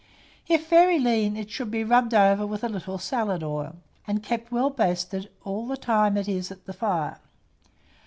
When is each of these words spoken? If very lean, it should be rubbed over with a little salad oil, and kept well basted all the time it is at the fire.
If 0.47 0.67
very 0.67 0.97
lean, 0.97 1.37
it 1.37 1.51
should 1.51 1.69
be 1.69 1.83
rubbed 1.83 2.15
over 2.15 2.43
with 2.47 2.63
a 2.63 2.69
little 2.69 2.97
salad 2.97 3.43
oil, 3.43 3.75
and 4.07 4.23
kept 4.23 4.51
well 4.51 4.71
basted 4.71 5.29
all 5.43 5.67
the 5.67 5.77
time 5.77 6.17
it 6.17 6.27
is 6.27 6.51
at 6.51 6.65
the 6.65 6.73
fire. 6.73 7.19